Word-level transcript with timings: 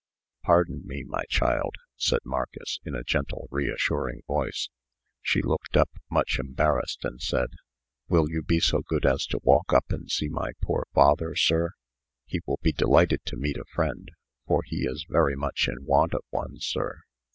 "Pardon 0.43 0.81
me, 0.87 1.03
my 1.05 1.21
child," 1.29 1.75
said 1.95 2.21
Marcus, 2.25 2.79
in 2.83 2.95
a 2.95 3.03
gentle, 3.03 3.47
reassuring 3.51 4.21
voice. 4.25 4.69
She 5.21 5.43
looked 5.43 5.77
up, 5.77 5.91
much 6.09 6.39
embarrassed, 6.39 7.05
and 7.05 7.21
said: 7.21 7.49
"Will 8.09 8.27
you 8.27 8.41
be 8.41 8.59
so 8.59 8.81
good 8.81 9.05
as 9.05 9.27
to 9.27 9.39
walk 9.43 9.71
up 9.73 9.85
and 9.91 10.09
see 10.09 10.27
my 10.27 10.53
poor 10.59 10.87
father, 10.95 11.35
sir? 11.35 11.73
He 12.25 12.41
will 12.47 12.57
be 12.63 12.71
delighted 12.71 13.23
to 13.25 13.37
meet 13.37 13.57
a 13.57 13.65
friend, 13.75 14.09
for 14.47 14.63
he 14.65 14.85
is 14.87 15.05
very 15.07 15.35
much 15.35 15.67
in 15.67 15.85
want 15.85 16.15
of 16.15 16.23
one, 16.31 16.57
sir." 16.59 17.03